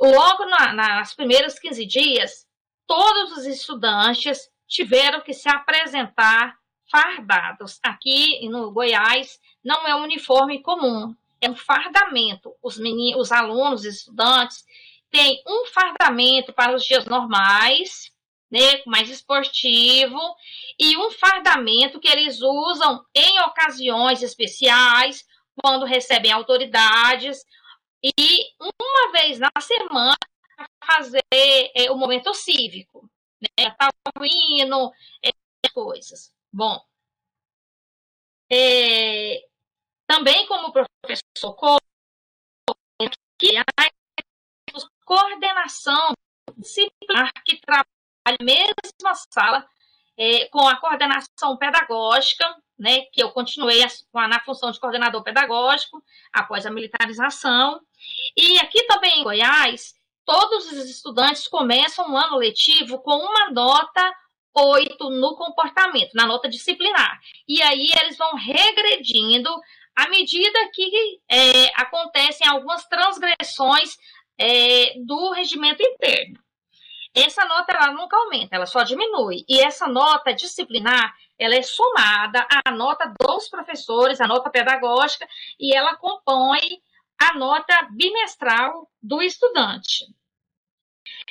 [0.00, 2.46] Logo na, nas primeiros 15 dias,
[2.86, 6.56] todos os estudantes tiveram que se apresentar
[6.90, 7.78] fardados.
[7.82, 12.54] Aqui no Goiás não é um uniforme comum, é um fardamento.
[12.62, 14.64] Os meninos, os alunos, os estudantes
[15.10, 18.10] têm um fardamento para os dias normais,
[18.50, 20.18] né, mais esportivo,
[20.78, 25.24] e um fardamento que eles usam em ocasiões especiais,
[25.62, 27.44] quando recebem autoridades,
[28.02, 30.16] e uma vez na semana
[30.84, 33.70] fazer é, o momento cívico, né?
[33.78, 34.92] Tá o hino,
[35.24, 35.30] é,
[35.72, 36.32] coisas.
[36.52, 36.80] Bom,
[38.50, 39.42] é,
[40.06, 41.54] também como professor
[45.04, 46.12] coordenação
[46.56, 47.97] disciplinar que trabalha
[48.42, 49.66] mesma sala
[50.16, 52.44] é, com a coordenação pedagógica,
[52.78, 57.80] né, que eu continuei a, na função de coordenador pedagógico após a militarização.
[58.36, 64.14] E aqui também em Goiás, todos os estudantes começam o ano letivo com uma nota
[64.54, 67.20] 8 no comportamento, na nota disciplinar.
[67.46, 69.50] E aí eles vão regredindo
[69.94, 73.96] à medida que é, acontecem algumas transgressões
[74.38, 76.38] é, do regimento interno.
[77.22, 79.44] Essa nota ela nunca aumenta, ela só diminui.
[79.48, 85.28] E essa nota disciplinar, ela é somada à nota dos professores, a nota pedagógica,
[85.58, 86.82] e ela compõe
[87.18, 90.06] a nota bimestral do estudante.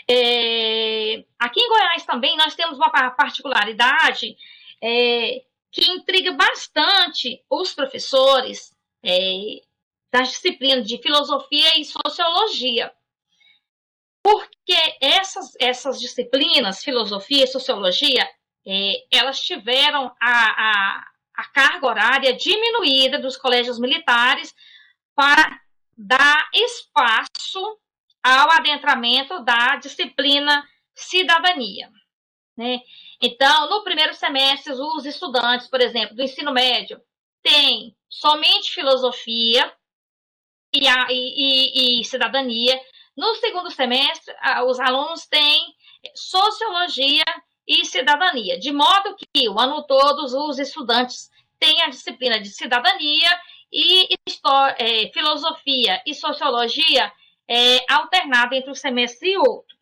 [0.10, 4.38] É, aqui em Goiás também nós temos uma particularidade
[4.82, 8.74] é, que intriga bastante os professores
[9.04, 9.62] é,
[10.12, 12.92] das disciplinas de filosofia e sociologia.
[14.24, 18.28] Porque essas, essas disciplinas, filosofia e sociologia,
[18.66, 24.54] é, elas tiveram a, a, a carga horária diminuída dos colégios militares
[25.16, 25.62] para
[25.98, 27.80] dar espaço
[28.22, 31.90] ao adentramento da disciplina cidadania.
[32.58, 32.82] Né?
[33.22, 37.02] Então, no primeiro semestre, os estudantes, por exemplo, do ensino médio,
[37.42, 39.74] têm somente filosofia
[40.74, 42.80] e, a, e, e, e cidadania.
[43.18, 44.32] No segundo semestre,
[44.68, 45.74] os alunos têm
[46.14, 47.26] sociologia
[47.68, 53.30] e cidadania, de modo que o ano todo os estudantes têm a disciplina de cidadania
[53.74, 54.08] e
[54.78, 57.12] é, filosofia e sociologia
[57.48, 59.76] é, alternada entre um semestre e outro.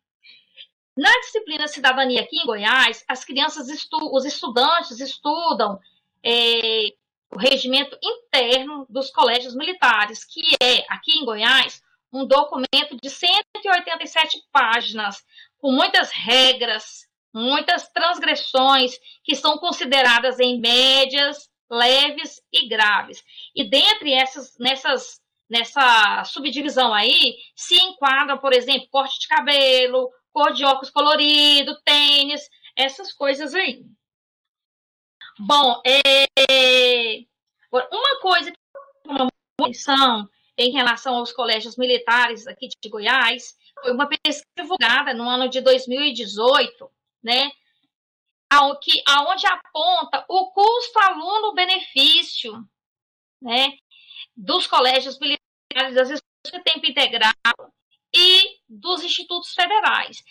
[0.98, 5.78] Na disciplina cidadania aqui em Goiás, as crianças, estu os estudantes estudam
[6.24, 6.93] é,
[7.30, 11.84] o regimento interno dos colégios militares, que é, aqui em Goiás,
[12.15, 15.21] um documento de 187 páginas,
[15.58, 23.21] com muitas regras, muitas transgressões que são consideradas em médias, leves e graves.
[23.54, 30.54] E dentre essas, nessas, nessa subdivisão aí, se enquadram, por exemplo, corte de cabelo, cor
[30.54, 33.84] de óculos colorido, tênis, essas coisas aí.
[35.38, 37.25] Bom, é,
[37.71, 38.58] uma coisa que
[39.06, 39.28] uma
[39.60, 45.50] atenção em relação aos colégios militares aqui de Goiás foi uma pesquisa divulgada no ano
[45.50, 46.89] de 2018,
[47.24, 47.52] né?
[48.82, 52.54] Que, aonde aponta o custo aluno-benefício
[53.41, 53.78] né,
[54.36, 57.34] dos colégios militares, das escolas de tempo integral
[58.15, 60.24] e dos institutos federais.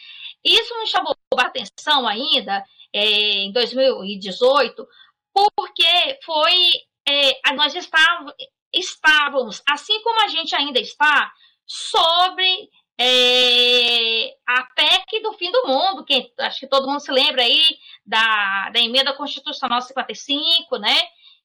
[0.43, 3.05] Isso nos chamou a atenção ainda é,
[3.43, 4.89] em 2018,
[5.33, 6.73] porque foi
[7.07, 8.33] é, nós estávamos,
[8.75, 11.33] estávamos, assim como a gente ainda está,
[11.67, 17.43] sobre é, a PEC do fim do mundo, que acho que todo mundo se lembra
[17.43, 17.63] aí
[18.05, 20.97] da, da emenda constitucional 55, né?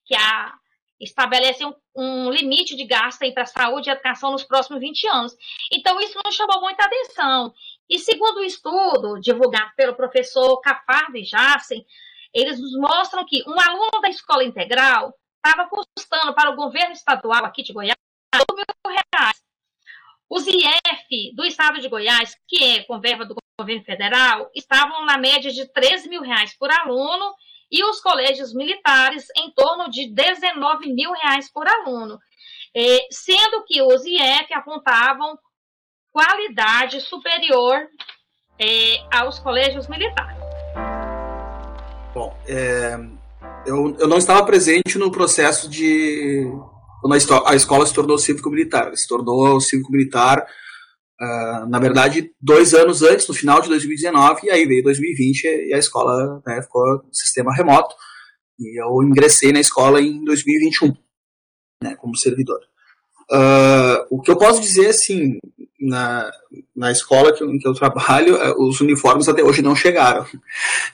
[0.06, 0.54] Que a,
[1.00, 5.36] estabelece um, um limite de gasto para saúde e educação nos próximos 20 anos.
[5.72, 7.54] Então, isso nos chamou muita atenção.
[7.90, 11.86] E segundo o estudo divulgado pelo professor Cafardo e Jassen,
[12.34, 15.14] eles nos mostram que um aluno da escola integral
[15.46, 17.96] estava custando para o governo estadual aqui de Goiás
[18.36, 19.38] mil reais.
[20.30, 25.18] Os IF do estado de Goiás, que é com verba do governo federal, estavam na
[25.18, 27.34] média de 13 mil reais por aluno
[27.72, 32.20] e os colégios militares em torno de 19 mil reais por aluno,
[32.76, 35.38] é, sendo que os IF apontavam
[36.12, 37.88] qualidade superior
[38.60, 40.38] é, aos colégios militares.
[42.14, 42.98] Bom, é,
[43.70, 46.46] eu, eu não estava presente no processo de
[47.02, 47.14] quando
[47.46, 48.92] a, escola se tornou cívico-militar.
[48.96, 50.46] Se tornou cívico-militar
[51.22, 55.74] Uh, na verdade, dois anos antes, no final de 2019, e aí veio 2020 e
[55.74, 57.94] a escola né, ficou sistema remoto.
[58.58, 60.94] E eu ingressei na escola em 2021,
[61.84, 62.60] né, como servidor.
[63.30, 65.38] Uh, o que eu posso dizer, assim,
[65.80, 66.30] na,
[66.76, 70.26] na escola que eu, que eu trabalho, uh, os uniformes até hoje não chegaram.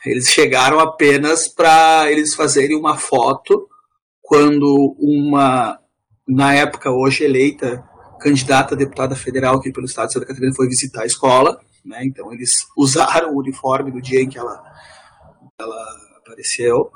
[0.06, 3.68] Eles chegaram apenas para eles fazerem uma foto
[4.22, 5.80] quando uma,
[6.28, 7.84] na época hoje eleita,
[8.20, 12.04] candidata a deputada federal aqui pelo estado de Santa Catarina foi visitar a escola, né?
[12.04, 14.64] Então eles usaram o uniforme no dia em que ela,
[15.60, 15.86] ela
[16.18, 16.92] apareceu.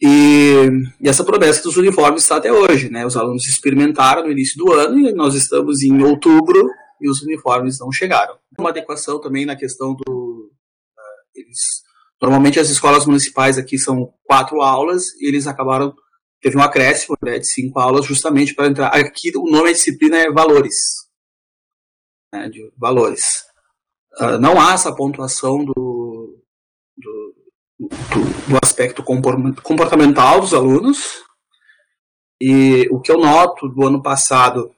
[0.00, 0.68] E,
[1.00, 3.04] e, essa promessa dos uniformes está até hoje, né?
[3.04, 6.68] Os alunos experimentaram no início do ano e nós estamos em outubro
[7.00, 8.38] e os uniformes não chegaram.
[8.58, 11.00] Uma adequação também na questão do uh,
[11.34, 11.82] eles
[12.20, 15.94] normalmente as escolas municipais aqui são quatro aulas e eles acabaram
[16.40, 18.88] teve um acréscimo né, de cinco aulas justamente para entrar.
[18.88, 20.76] Aqui o nome da disciplina é valores.
[22.32, 23.44] Né, de valores.
[24.20, 26.42] Uh, não há essa pontuação do,
[26.96, 27.34] do,
[27.78, 31.22] do, do, aspecto comportamental dos alunos.
[32.40, 34.72] E o que eu noto do ano passado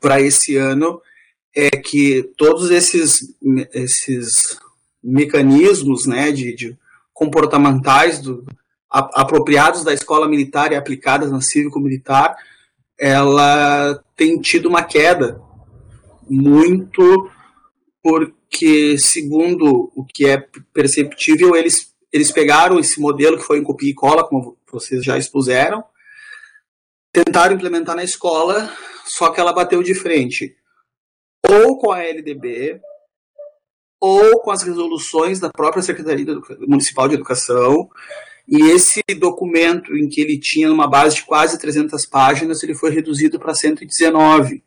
[0.00, 1.00] para esse ano
[1.54, 3.34] é que todos esses,
[3.74, 4.58] esses
[5.02, 6.78] mecanismos né, de, de
[7.12, 8.44] comportamentais do,
[8.90, 12.36] apropriados da escola militar e aplicadas na cívico-militar,
[12.98, 15.40] ela tem tido uma queda
[16.28, 17.30] muito
[18.02, 23.62] porque que, segundo o que é perceptível, eles, eles pegaram esse modelo que foi em
[23.62, 25.82] copia e cola, como vocês já expuseram,
[27.10, 28.70] tentaram implementar na escola,
[29.06, 30.54] só que ela bateu de frente
[31.48, 32.80] ou com a LDB,
[34.00, 36.26] ou com as resoluções da própria Secretaria
[36.66, 37.88] Municipal de Educação,
[38.48, 42.90] e esse documento, em que ele tinha uma base de quase 300 páginas, ele foi
[42.90, 44.62] reduzido para 119.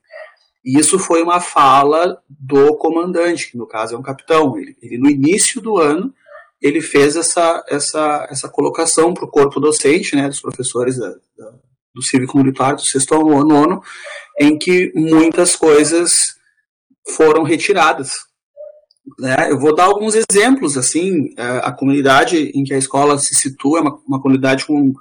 [0.64, 4.58] E isso foi uma fala do comandante, que no caso é um capitão.
[4.58, 6.14] Ele, ele no início do ano,
[6.62, 11.54] ele fez essa, essa, essa colocação para o corpo docente, né, dos professores da, da,
[11.94, 13.84] do cívico-militar, do sexto ao nono,
[14.40, 16.36] em que muitas coisas
[17.10, 18.14] foram retiradas.
[19.20, 19.52] Né?
[19.52, 20.78] Eu vou dar alguns exemplos.
[20.78, 24.94] assim é, A comunidade em que a escola se situa é uma, uma comunidade com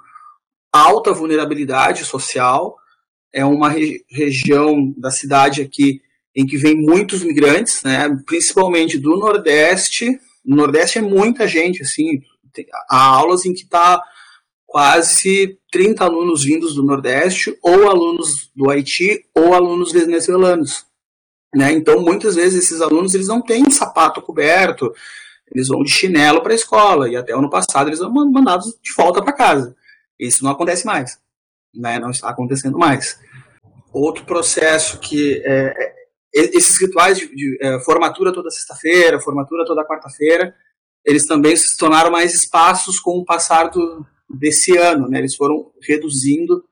[0.72, 2.76] alta vulnerabilidade social,
[3.32, 6.00] é uma re região da cidade aqui
[6.36, 10.18] em que vem muitos migrantes, né, principalmente do Nordeste.
[10.44, 12.20] No Nordeste é muita gente, assim,
[12.52, 14.02] tem, há aulas em que está
[14.66, 20.84] quase 30 alunos vindos do Nordeste, ou alunos do Haiti, ou alunos venezuelanos.
[21.54, 21.72] Né?
[21.72, 24.92] Então, muitas vezes, esses alunos eles não têm sapato coberto,
[25.54, 28.92] eles vão de chinelo para a escola, e até ano passado eles são mandados de
[28.96, 29.76] volta para casa.
[30.18, 31.18] Isso não acontece mais,
[31.74, 31.98] né?
[31.98, 33.18] não está acontecendo mais.
[33.92, 35.94] Outro processo que é, é
[36.34, 40.54] esses rituais de, de é, formatura toda sexta-feira, formatura toda quarta-feira,
[41.04, 45.18] eles também se tornaram mais espaços com o passar do, desse ano, né?
[45.18, 46.64] eles foram reduzindo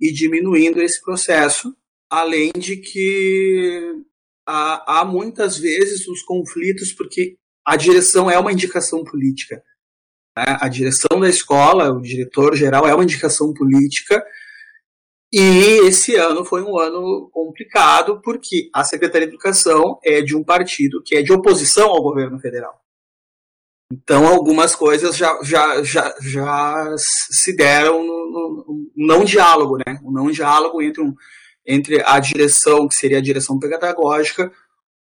[0.00, 1.74] e diminuindo esse processo,
[2.08, 4.02] além de que
[4.50, 9.62] há, há muitas vezes os conflitos porque a direção é uma indicação política.
[10.36, 10.58] Né?
[10.60, 14.24] A direção da escola, o diretor geral é uma indicação política.
[15.32, 20.42] E esse ano foi um ano complicado porque a Secretaria de Educação é de um
[20.42, 22.80] partido que é de oposição ao governo federal.
[23.92, 30.00] Então algumas coisas já, já, já, já se deram no, no, no não diálogo, né?
[30.04, 31.14] Um não diálogo entre um,
[31.70, 34.52] entre a direção, que seria a direção pedagógica,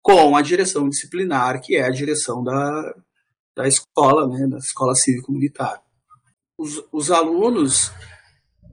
[0.01, 2.95] com a direção disciplinar, que é a direção da,
[3.55, 5.81] da escola, né, da escola cívico-militar.
[6.57, 7.89] Os, os alunos,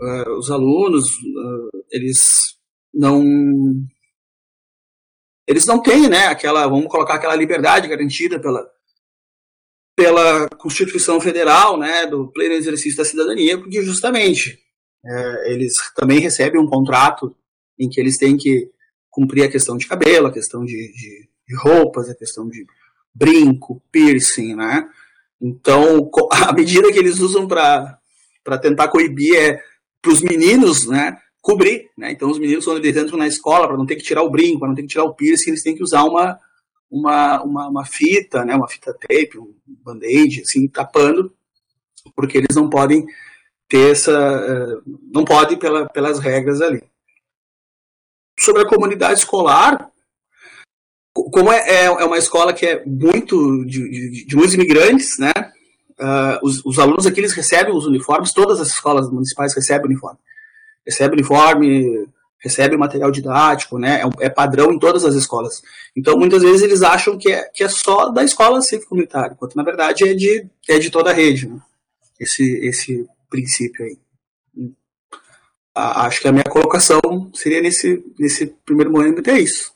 [0.01, 2.57] uh, os alunos, uh, eles
[2.93, 3.23] não
[5.49, 8.67] eles não têm, né, aquela, vamos colocar aquela liberdade garantida pela
[9.97, 14.59] pela Constituição Federal, né, do pleno exercício da cidadania, porque justamente
[15.03, 17.35] é, eles também recebem um contrato
[17.79, 18.71] em que eles têm que
[19.17, 22.67] cumprir a questão de cabelo, a questão de, de, de roupas, a questão de
[23.15, 24.87] brinco, piercing, né?
[25.41, 27.99] Então, a medida que eles usam para
[28.61, 29.59] tentar coibir é
[30.03, 32.13] para os meninos, né, cobrir, né?
[32.13, 34.59] Então, os meninos, quando eles entram na escola, para não ter que tirar o brinco,
[34.59, 36.39] para não ter que tirar o piercing, eles têm que usar uma,
[36.91, 41.33] uma, uma, uma fita, né, uma fita tape, um band-aid, assim, tapando,
[42.15, 43.07] porque eles não podem
[43.67, 46.83] ter essa, eh, não podem pela, pelas regras ali
[48.39, 49.91] sobre a comunidade escolar,
[51.13, 55.33] como é, é, é uma escola que é muito de, de, de muitos imigrantes, né?
[55.99, 60.19] Uh, os, os, alunos aqui eles recebem os uniformes, todas as escolas municipais recebem uniforme.
[60.87, 62.07] Recebem uniforme,
[62.39, 64.03] recebem material didático, né?
[64.03, 65.63] É, é, padrão em todas as escolas.
[65.97, 69.63] Então, muitas vezes eles acham que é, que é só da escola cívico-militar, enquanto na
[69.63, 71.59] verdade é de, é de toda a rede, né?
[72.21, 73.99] Esse, esse princípio aí
[75.77, 77.01] acho que a minha colocação
[77.35, 79.73] seria nesse, nesse primeiro momento é isso.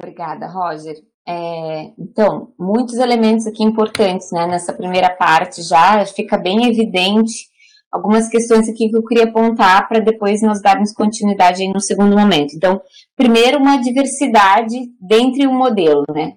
[0.00, 0.96] Obrigada, Roger.
[1.28, 7.52] É, então, muitos elementos aqui importantes né, nessa primeira parte já fica bem evidente
[7.92, 12.16] algumas questões aqui que eu queria apontar para depois nós darmos continuidade aí no segundo
[12.16, 12.54] momento.
[12.56, 12.80] Então,
[13.14, 16.32] primeiro, uma diversidade dentre o modelo, né?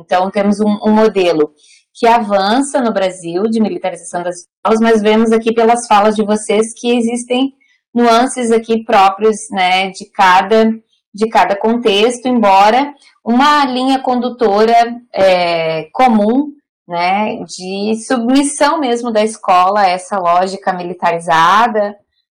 [0.00, 1.52] Então, temos um, um modelo
[1.94, 6.74] que avança no Brasil de militarização das escolas, mas vemos aqui pelas falas de vocês
[6.78, 7.54] que existem
[7.96, 10.70] nuances aqui próprios, né, de cada
[11.14, 12.92] de cada contexto, embora
[13.24, 16.52] uma linha condutora é, comum,
[16.86, 21.96] né, de submissão mesmo da escola a essa lógica militarizada,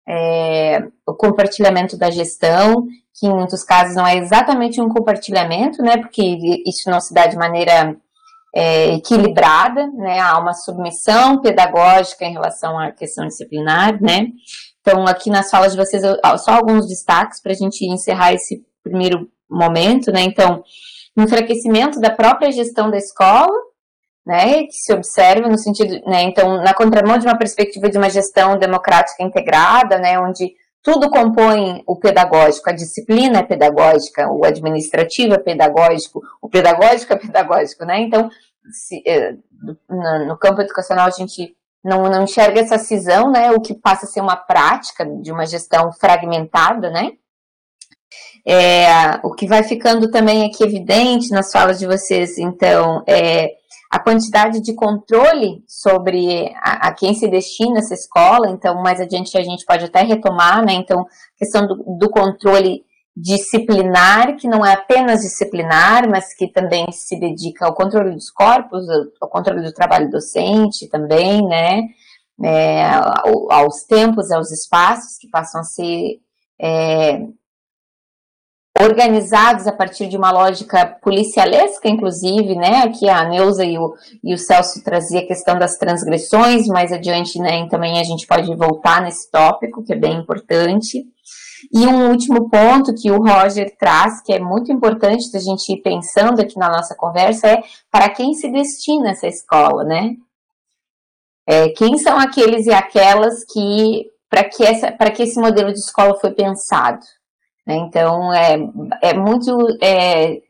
[0.08, 2.86] é, o compartilhamento da gestão,
[3.20, 6.22] que em muitos casos não é exatamente um compartilhamento, né, porque
[6.64, 7.98] isso não se dá de maneira
[8.56, 14.28] é, equilibrada, né, há uma submissão pedagógica em relação à questão disciplinar, né,
[14.88, 16.02] então, aqui nas falas de vocês,
[16.38, 20.22] só alguns destaques para a gente encerrar esse primeiro momento, né?
[20.22, 20.64] Então,
[21.18, 23.52] enfraquecimento da própria gestão da escola,
[24.26, 24.64] né?
[24.64, 26.22] Que se observa no sentido, né?
[26.22, 30.18] Então, na contramão de uma perspectiva de uma gestão democrática integrada, né?
[30.18, 37.12] Onde tudo compõe o pedagógico, a disciplina é pedagógica, o administrativo é pedagógico, o pedagógico
[37.12, 38.00] é pedagógico, né?
[38.00, 38.30] Então,
[38.72, 39.36] se, eh,
[40.26, 43.52] no campo educacional a gente não, não enxerga essa cisão, né?
[43.52, 47.12] O que passa a ser uma prática de uma gestão fragmentada, né?
[48.46, 53.52] É, o que vai ficando também aqui evidente nas falas de vocês, então, é
[53.90, 59.38] a quantidade de controle sobre a, a, quem se destina essa escola, então mais adiante
[59.38, 60.74] a gente pode até retomar, né?
[60.74, 61.06] Então,
[61.38, 62.84] questão do, do controle
[63.20, 68.86] disciplinar, que não é apenas disciplinar, mas que também se dedica ao controle dos corpos,
[69.20, 71.82] ao controle do trabalho docente também, né?
[72.44, 72.86] É,
[73.50, 76.20] aos tempos, aos espaços que passam a ser
[76.62, 77.20] é,
[78.80, 82.84] organizados a partir de uma lógica policialesca, inclusive, né?
[82.84, 87.40] Aqui a Neuza e o, e o Celso trazia a questão das transgressões, mais adiante,
[87.40, 87.68] né?
[87.68, 91.04] também a gente pode voltar nesse tópico, que é bem importante.
[91.72, 95.82] E um último ponto que o Roger traz, que é muito importante da gente ir
[95.82, 100.16] pensando aqui na nossa conversa, é para quem se destina essa escola, né?
[101.46, 106.20] É, quem são aqueles e aquelas que, para que, essa, que esse modelo de escola
[106.20, 107.00] foi pensado?
[107.66, 107.76] Né?
[107.76, 108.58] Então, é,
[109.02, 109.58] é muito.
[109.82, 110.42] É,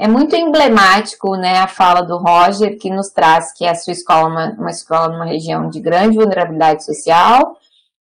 [0.00, 4.20] é muito emblemático né, a fala do Roger, que nos traz que a sua escola
[4.20, 7.56] é uma, uma escola numa região de grande vulnerabilidade social,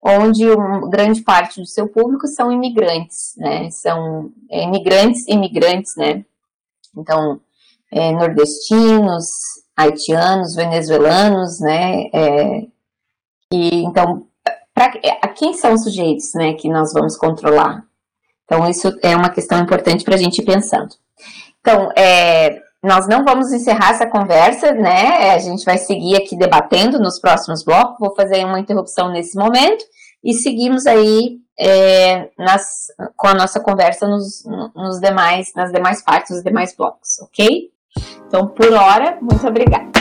[0.05, 0.45] onde
[0.89, 3.69] grande parte do seu público são imigrantes, né?
[3.71, 6.23] São é, imigrantes, imigrantes, né?
[6.95, 7.41] Então,
[7.91, 9.25] é, nordestinos,
[9.75, 12.03] haitianos, venezuelanos, né?
[12.13, 12.67] É,
[13.51, 14.27] e então,
[14.73, 17.83] pra, a quem são os sujeitos, né, que nós vamos controlar?
[18.45, 20.93] Então, isso é uma questão importante para a gente ir pensando.
[21.59, 25.31] Então, é, nós não vamos encerrar essa conversa, né?
[25.31, 27.97] A gente vai seguir aqui debatendo nos próximos blocos.
[27.99, 29.83] Vou fazer uma interrupção nesse momento
[30.23, 34.43] e seguimos aí é, nas, com a nossa conversa nos,
[34.75, 37.71] nos demais, nas demais partes, nos demais blocos, ok?
[38.27, 39.94] Então, por hora, muito obrigada.